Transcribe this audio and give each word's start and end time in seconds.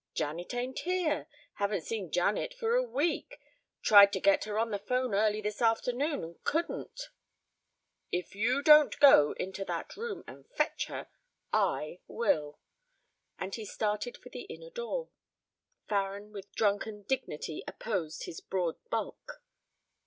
"Janet 0.15 0.55
ain't 0.55 0.79
here. 0.79 1.27
Haven't 1.57 1.81
seen 1.83 2.09
Janet 2.11 2.55
for 2.55 2.73
a 2.73 2.81
week. 2.81 3.39
Tried 3.83 4.11
to 4.13 4.19
get 4.19 4.45
her 4.45 4.57
on 4.57 4.71
the 4.71 4.79
'phone 4.79 5.13
early 5.13 5.41
this 5.41 5.61
afternoon 5.61 6.23
and 6.23 6.43
couldn't" 6.43 7.11
"If 8.21 8.33
you 8.33 8.63
don't 8.63 8.97
go 8.99 9.33
into 9.33 9.63
that 9.65 9.95
room 9.95 10.23
and 10.25 10.47
fetch 10.55 10.87
her, 10.87 11.07
I 11.53 11.99
will." 12.07 12.57
As 13.37 13.53
he 13.57 13.63
started 13.63 14.17
for 14.17 14.29
the 14.29 14.45
inner 14.49 14.71
door, 14.71 15.09
Farren 15.87 16.31
with 16.33 16.51
drunken 16.53 17.03
dignity 17.03 17.63
opposed 17.67 18.23
his 18.23 18.41
broad 18.41 18.77
bulk. 18.89 19.43